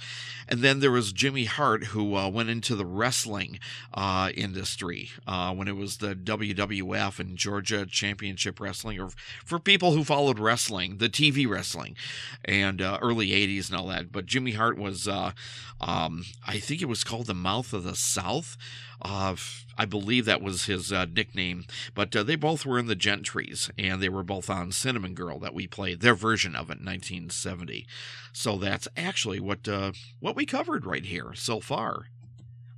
And 0.47 0.62
then 0.62 0.80
there 0.80 0.91
was 0.91 1.14
Jimmy 1.14 1.45
Hart, 1.45 1.86
who 1.86 2.16
uh, 2.16 2.30
went 2.30 2.49
into 2.49 2.76
the 2.76 2.86
wrestling 2.86 3.59
uh, 3.93 4.32
industry 4.36 5.09
uh, 5.28 5.53
when 5.53 5.68
it 5.68 5.76
was 5.76 5.97
the 5.97 6.16
WWF 6.16 7.20
and 7.20 7.38
Georgia 7.38 7.86
Championship 7.86 8.59
Wrestling, 8.59 8.99
or 8.99 9.09
for 9.45 9.59
people 9.59 9.91
who 9.91 10.03
followed 10.03 10.39
wrestling, 10.39 10.97
the 10.97 11.09
TV 11.09 11.47
wrestling, 11.47 11.95
and 12.43 12.82
uh, 12.82 12.97
early 13.01 13.30
80s 13.30 13.70
and 13.70 13.80
all 13.80 13.88
that. 13.88 14.12
But 14.12 14.26
Jimmy 14.26 14.51
Hart 14.51 14.78
was 14.78 15.01
uh, 15.08 15.32
um, 15.80 16.26
I 16.45 16.60
think 16.60 16.82
it 16.82 16.88
was 16.88 17.04
called 17.04 17.28
the 17.28 17.34
Mouth 17.34 17.74
of 17.74 17.84
the 17.84 17.95
South. 17.95 18.58
Uh, 19.02 19.36
I 19.78 19.86
believe 19.86 20.26
that 20.26 20.41
was 20.41 20.66
his 20.66 20.91
uh, 20.91 21.06
nickname. 21.06 21.66
But 21.93 22.16
uh, 22.16 22.24
they 22.24 22.36
both 22.36 22.66
were 22.66 22.78
in 22.78 22.88
the 22.88 22.95
Gentrys, 22.95 23.72
and 23.78 24.02
they 24.02 24.10
were 24.10 24.24
both 24.24 24.49
on 24.49 24.72
Cinnamon 24.72 25.14
Girl 25.14 25.39
that 25.39 25.54
we 25.54 25.68
played 25.68 26.02
their 26.02 26.16
version 26.16 26.56
of 26.56 26.70
it 26.70 26.80
in 26.80 26.86
1970. 26.86 27.88
So 28.34 28.58
that's 28.58 28.88
actually 28.95 29.39
what 29.39 29.68
uh, 29.68 29.93
what 30.20 30.36
we 30.36 30.45
covered 30.45 30.86
right 30.86 31.06
here 31.06 31.34
so 31.34 31.60
far. 31.60 32.08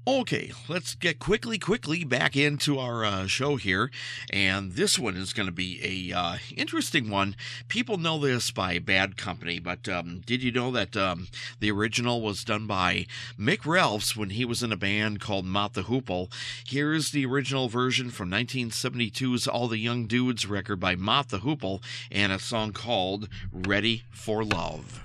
Okay, 0.06 0.51
let's 0.68 0.95
get 0.95 1.18
quickly, 1.20 1.58
quickly 1.58 2.04
back 2.04 2.36
into 2.36 2.78
our 2.78 3.06
uh, 3.06 3.26
show 3.26 3.56
here, 3.56 3.89
and 4.34 4.74
this 4.74 4.99
one 4.99 5.16
is 5.16 5.32
going 5.32 5.45
to 5.45 5.54
be 5.54 6.12
a 6.12 6.18
uh, 6.18 6.38
interesting 6.54 7.10
one. 7.10 7.38
People 7.70 7.95
know 7.95 8.20
this 8.20 8.51
by 8.51 8.80
Bad 8.80 9.16
Company, 9.16 9.60
but 9.60 9.88
um, 9.88 10.22
did 10.26 10.43
you 10.43 10.51
know 10.51 10.72
that 10.72 10.97
um, 10.97 11.30
the 11.62 11.72
original 11.72 12.22
was 12.22 12.43
done 12.43 12.68
by 12.68 13.06
Mick 13.39 13.66
Ralphs 13.66 14.14
when 14.14 14.32
he 14.32 14.43
was 14.43 14.62
in 14.62 14.74
a 14.74 14.78
band 14.78 15.22
called 15.22 15.45
Mott 15.45 15.74
the 15.74 15.84
Hoople? 15.84 16.30
Here's 16.68 17.12
the 17.12 17.26
original 17.26 17.70
version 17.70 18.10
from 18.10 18.30
1972's 18.30 19.47
All 19.47 19.70
the 19.70 19.78
Young 19.78 20.06
Dudes 20.06 20.45
record 20.45 20.82
by 20.82 20.97
Mott 20.97 21.30
the 21.30 21.39
Hoople, 21.39 21.82
and 22.12 22.34
a 22.34 22.39
song 22.39 22.74
called 22.74 23.30
"Ready 23.54 24.04
for 24.12 24.43
Love." 24.43 25.01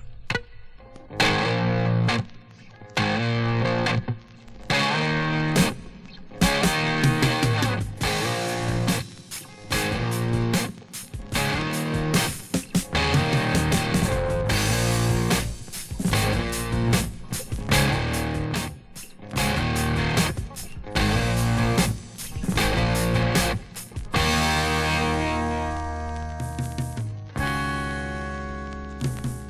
Stay 29.01 29.48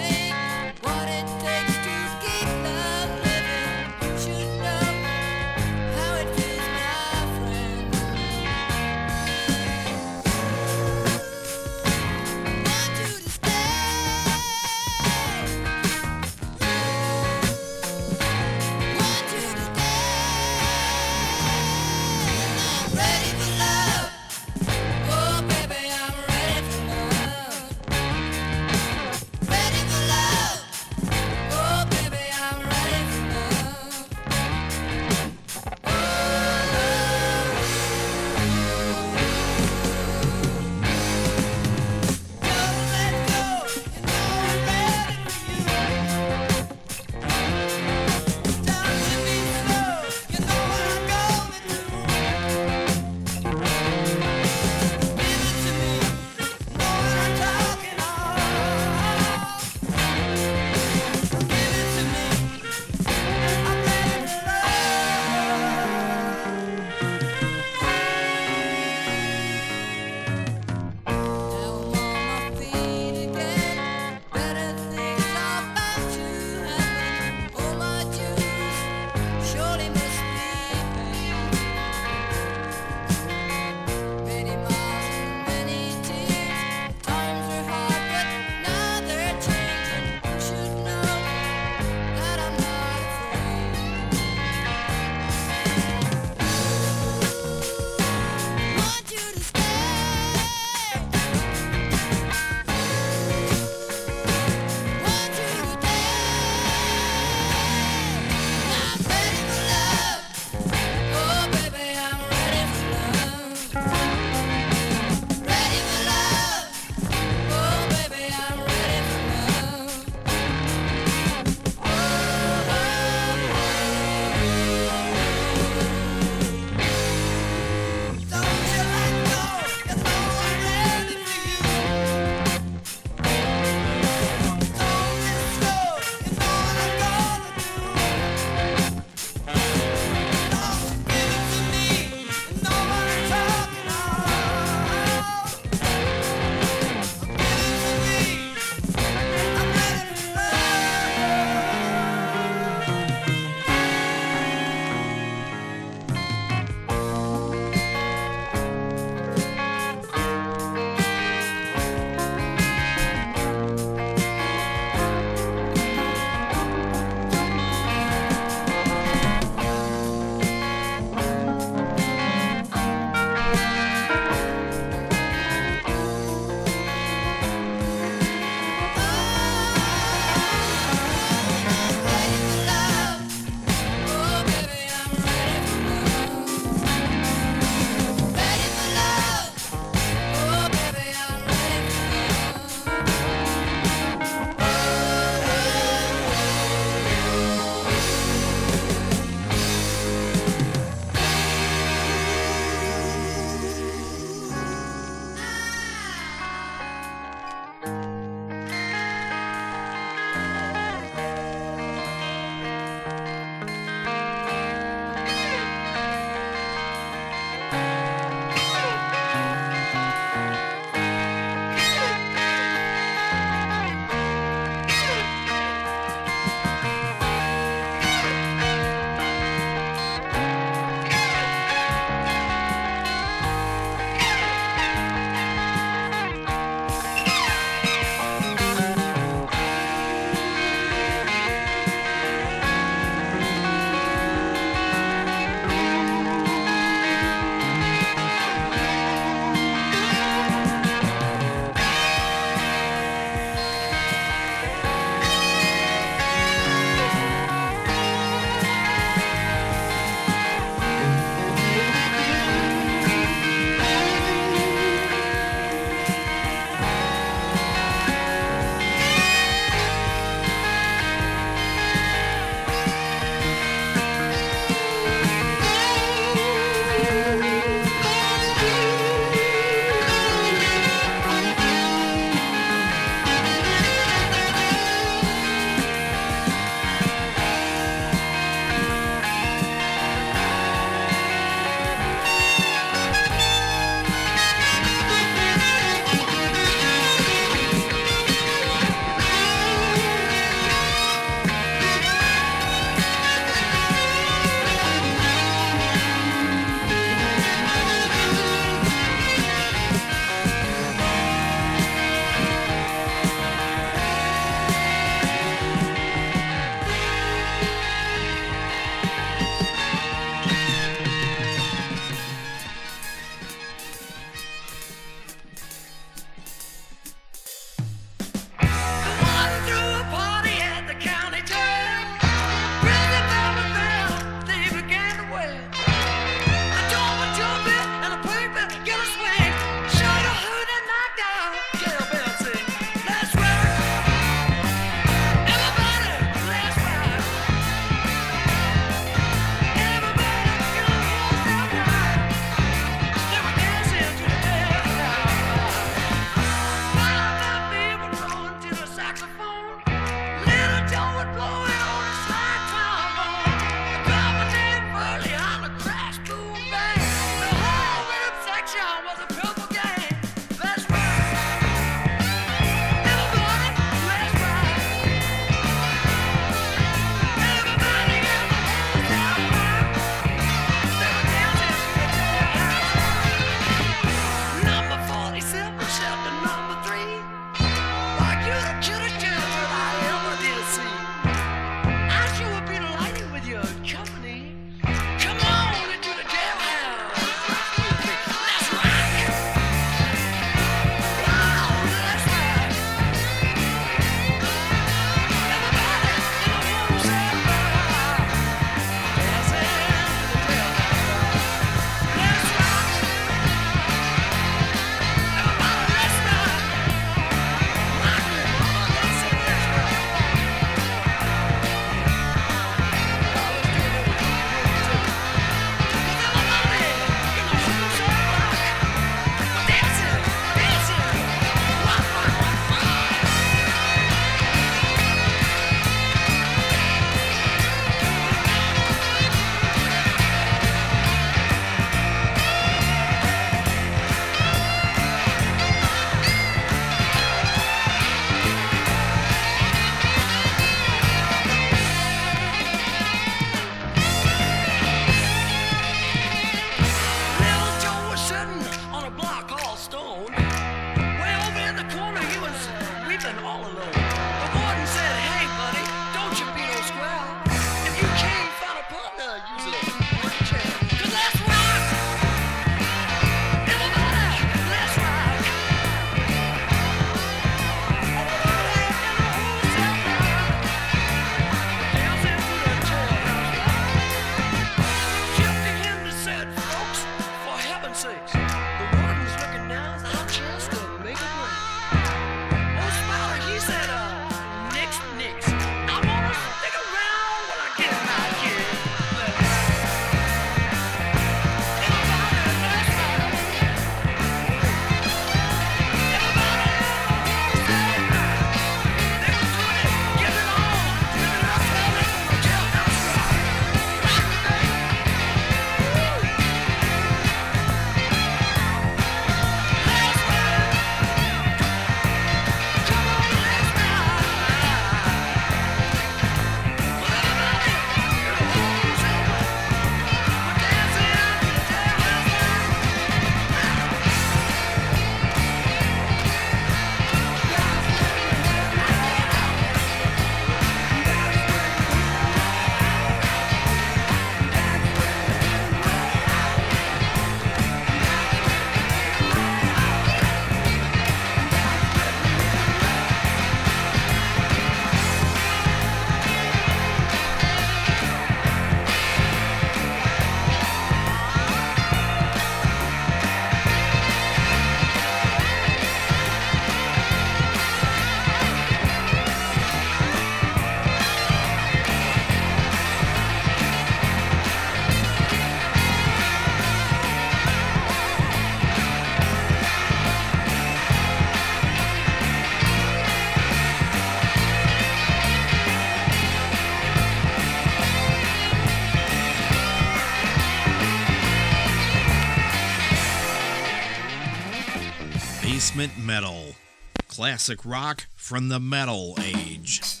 classic 597.41 597.65
rock 597.65 598.05
from 598.15 598.49
the 598.49 598.59
metal 598.59 599.17
age. 599.19 600.00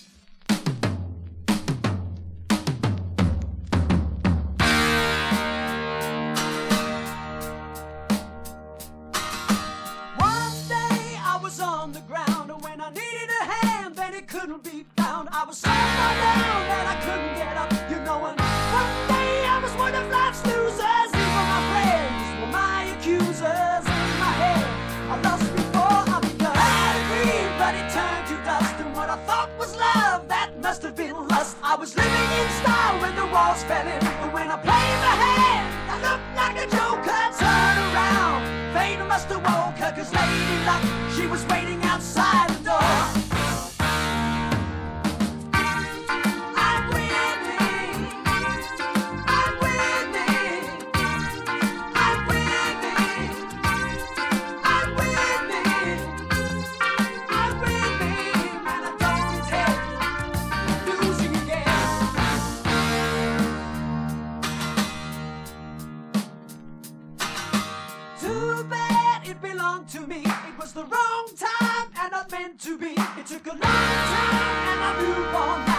to 69.91 70.07
me. 70.07 70.21
It 70.23 70.57
was 70.57 70.71
the 70.71 70.85
wrong 70.85 71.27
time 71.37 71.91
and 71.99 72.11
not 72.11 72.31
meant 72.31 72.57
to 72.61 72.77
be. 72.77 72.93
It 73.17 73.25
took 73.25 73.45
a 73.45 73.49
long 73.49 73.59
time 73.59 74.67
and 74.69 74.83
I'm 74.83 75.35
on. 75.35 75.70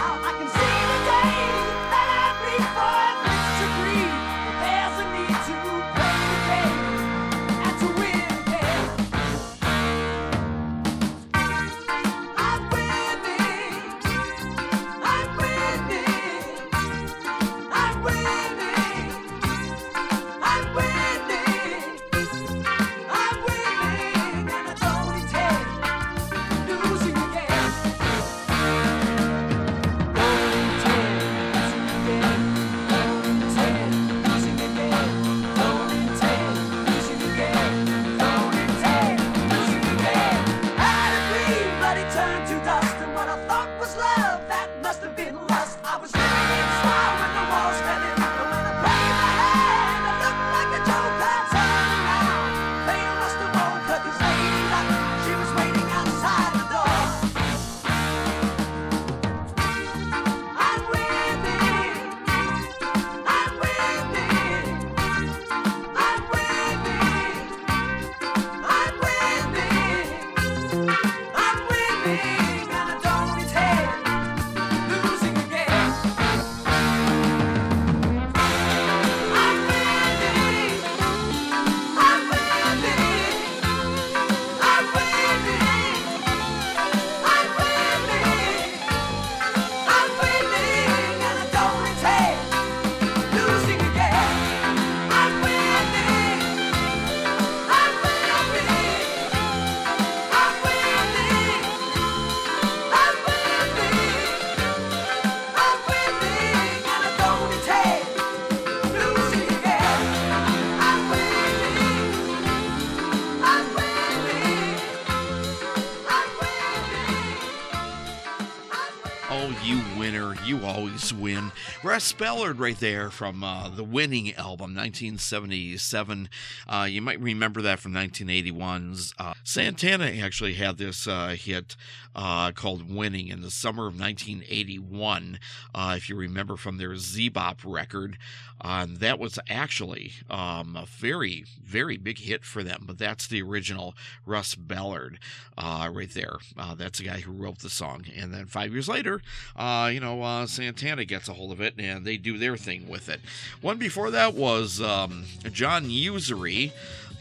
Always 120.93 121.13
win. 121.13 121.51
Russ 121.83 122.13
Ballard 122.13 122.59
right 122.59 122.79
there 122.79 123.09
from 123.09 123.43
uh, 123.43 123.67
the 123.67 123.83
Winning 123.83 124.33
album, 124.35 124.73
1977. 124.73 126.29
Uh, 126.65 126.87
you 126.89 127.01
might 127.01 127.19
remember 127.19 127.61
that 127.61 127.79
from 127.79 127.91
1981's. 127.91 129.13
Uh, 129.19 129.33
Santana 129.43 130.05
actually 130.05 130.53
had 130.53 130.77
this 130.77 131.07
uh, 131.07 131.35
hit 131.37 131.75
uh, 132.15 132.53
called 132.53 132.89
Winning 132.89 133.27
in 133.27 133.41
the 133.41 133.51
summer 133.51 133.87
of 133.87 133.99
1981, 133.99 135.39
uh, 135.75 135.93
if 135.97 136.09
you 136.09 136.15
remember 136.15 136.55
from 136.55 136.77
their 136.77 136.91
Zebop 136.91 137.57
record. 137.65 138.17
And 138.61 138.97
that 138.97 139.19
was 139.19 139.37
actually 139.49 140.13
um, 140.29 140.77
a 140.77 140.85
very, 140.85 141.43
very 141.61 141.97
big 141.97 142.19
hit 142.19 142.45
for 142.45 142.63
them. 142.63 142.83
But 142.85 142.97
that's 142.97 143.27
the 143.27 143.41
original 143.41 143.93
Russ 144.25 144.55
Ballard 144.55 145.19
right 145.57 146.09
there. 146.13 146.37
That's 146.77 146.99
the 146.99 147.05
guy 147.05 147.19
who 147.19 147.33
wrote 147.33 147.59
the 147.59 147.69
song. 147.69 148.05
And 148.15 148.33
then 148.33 148.45
five 148.45 148.71
years 148.71 148.87
later, 148.87 149.21
you 149.57 149.99
know, 149.99 150.45
Santana 150.47 151.03
gets 151.03 151.27
a 151.27 151.33
hold 151.33 151.51
of 151.51 151.59
it 151.59 151.72
and 151.77 152.05
they 152.05 152.17
do 152.17 152.37
their 152.37 152.57
thing 152.57 152.87
with 152.87 153.09
it. 153.09 153.21
One 153.61 153.77
before 153.77 154.11
that 154.11 154.33
was 154.33 154.81
um, 154.81 155.25
John 155.51 155.85
Ussery 155.85 156.71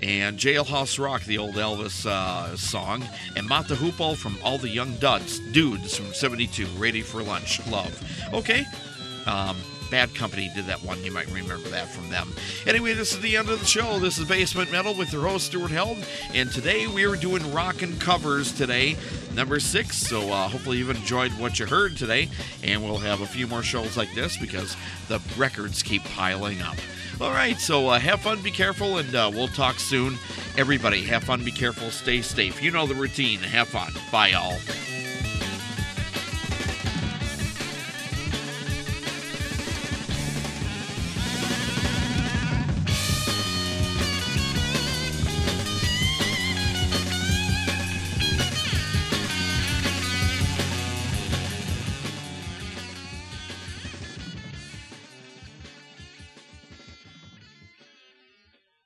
and 0.02 0.38
Jailhouse 0.38 1.02
Rock, 1.02 1.22
the 1.24 1.38
old 1.38 1.54
Elvis 1.54 2.06
uh, 2.06 2.56
song, 2.56 3.04
and 3.36 3.46
Mata 3.46 3.74
Hoople 3.74 4.16
from 4.16 4.36
All 4.44 4.58
the 4.58 4.68
Young 4.68 4.96
Duds, 4.96 5.38
Dudes 5.52 5.96
from 5.96 6.12
72, 6.12 6.66
Ready 6.78 7.02
for 7.02 7.22
Lunch, 7.22 7.64
Love. 7.68 8.02
Okay. 8.32 8.64
Um, 9.26 9.56
Bad 9.92 10.14
Company 10.14 10.50
did 10.54 10.64
that 10.64 10.82
one. 10.82 11.04
You 11.04 11.12
might 11.12 11.30
remember 11.30 11.68
that 11.68 11.86
from 11.86 12.08
them. 12.08 12.32
Anyway, 12.66 12.94
this 12.94 13.12
is 13.12 13.20
the 13.20 13.36
end 13.36 13.50
of 13.50 13.60
the 13.60 13.66
show. 13.66 13.98
This 13.98 14.16
is 14.16 14.26
Basement 14.26 14.72
Metal 14.72 14.94
with 14.94 15.12
your 15.12 15.28
host, 15.28 15.48
Stuart 15.48 15.70
Held. 15.70 15.98
And 16.32 16.50
today 16.50 16.86
we 16.86 17.04
are 17.04 17.14
doing 17.14 17.52
rockin' 17.52 17.98
covers 17.98 18.52
today, 18.52 18.96
number 19.34 19.60
six. 19.60 19.98
So 19.98 20.32
uh, 20.32 20.48
hopefully 20.48 20.78
you've 20.78 20.88
enjoyed 20.88 21.30
what 21.32 21.58
you 21.58 21.66
heard 21.66 21.98
today. 21.98 22.30
And 22.64 22.82
we'll 22.82 22.96
have 22.96 23.20
a 23.20 23.26
few 23.26 23.46
more 23.46 23.62
shows 23.62 23.98
like 23.98 24.14
this 24.14 24.38
because 24.38 24.78
the 25.08 25.20
records 25.36 25.82
keep 25.82 26.02
piling 26.04 26.62
up. 26.62 26.76
All 27.20 27.30
right, 27.30 27.60
so 27.60 27.88
uh, 27.88 27.98
have 27.98 28.22
fun, 28.22 28.40
be 28.40 28.50
careful, 28.50 28.96
and 28.96 29.14
uh, 29.14 29.30
we'll 29.30 29.48
talk 29.48 29.78
soon. 29.78 30.16
Everybody, 30.56 31.02
have 31.02 31.24
fun, 31.24 31.44
be 31.44 31.52
careful, 31.52 31.90
stay 31.90 32.22
safe. 32.22 32.62
You 32.62 32.70
know 32.70 32.86
the 32.86 32.94
routine. 32.94 33.40
Have 33.40 33.68
fun. 33.68 33.92
Bye, 34.10 34.28
y'all. 34.28 34.56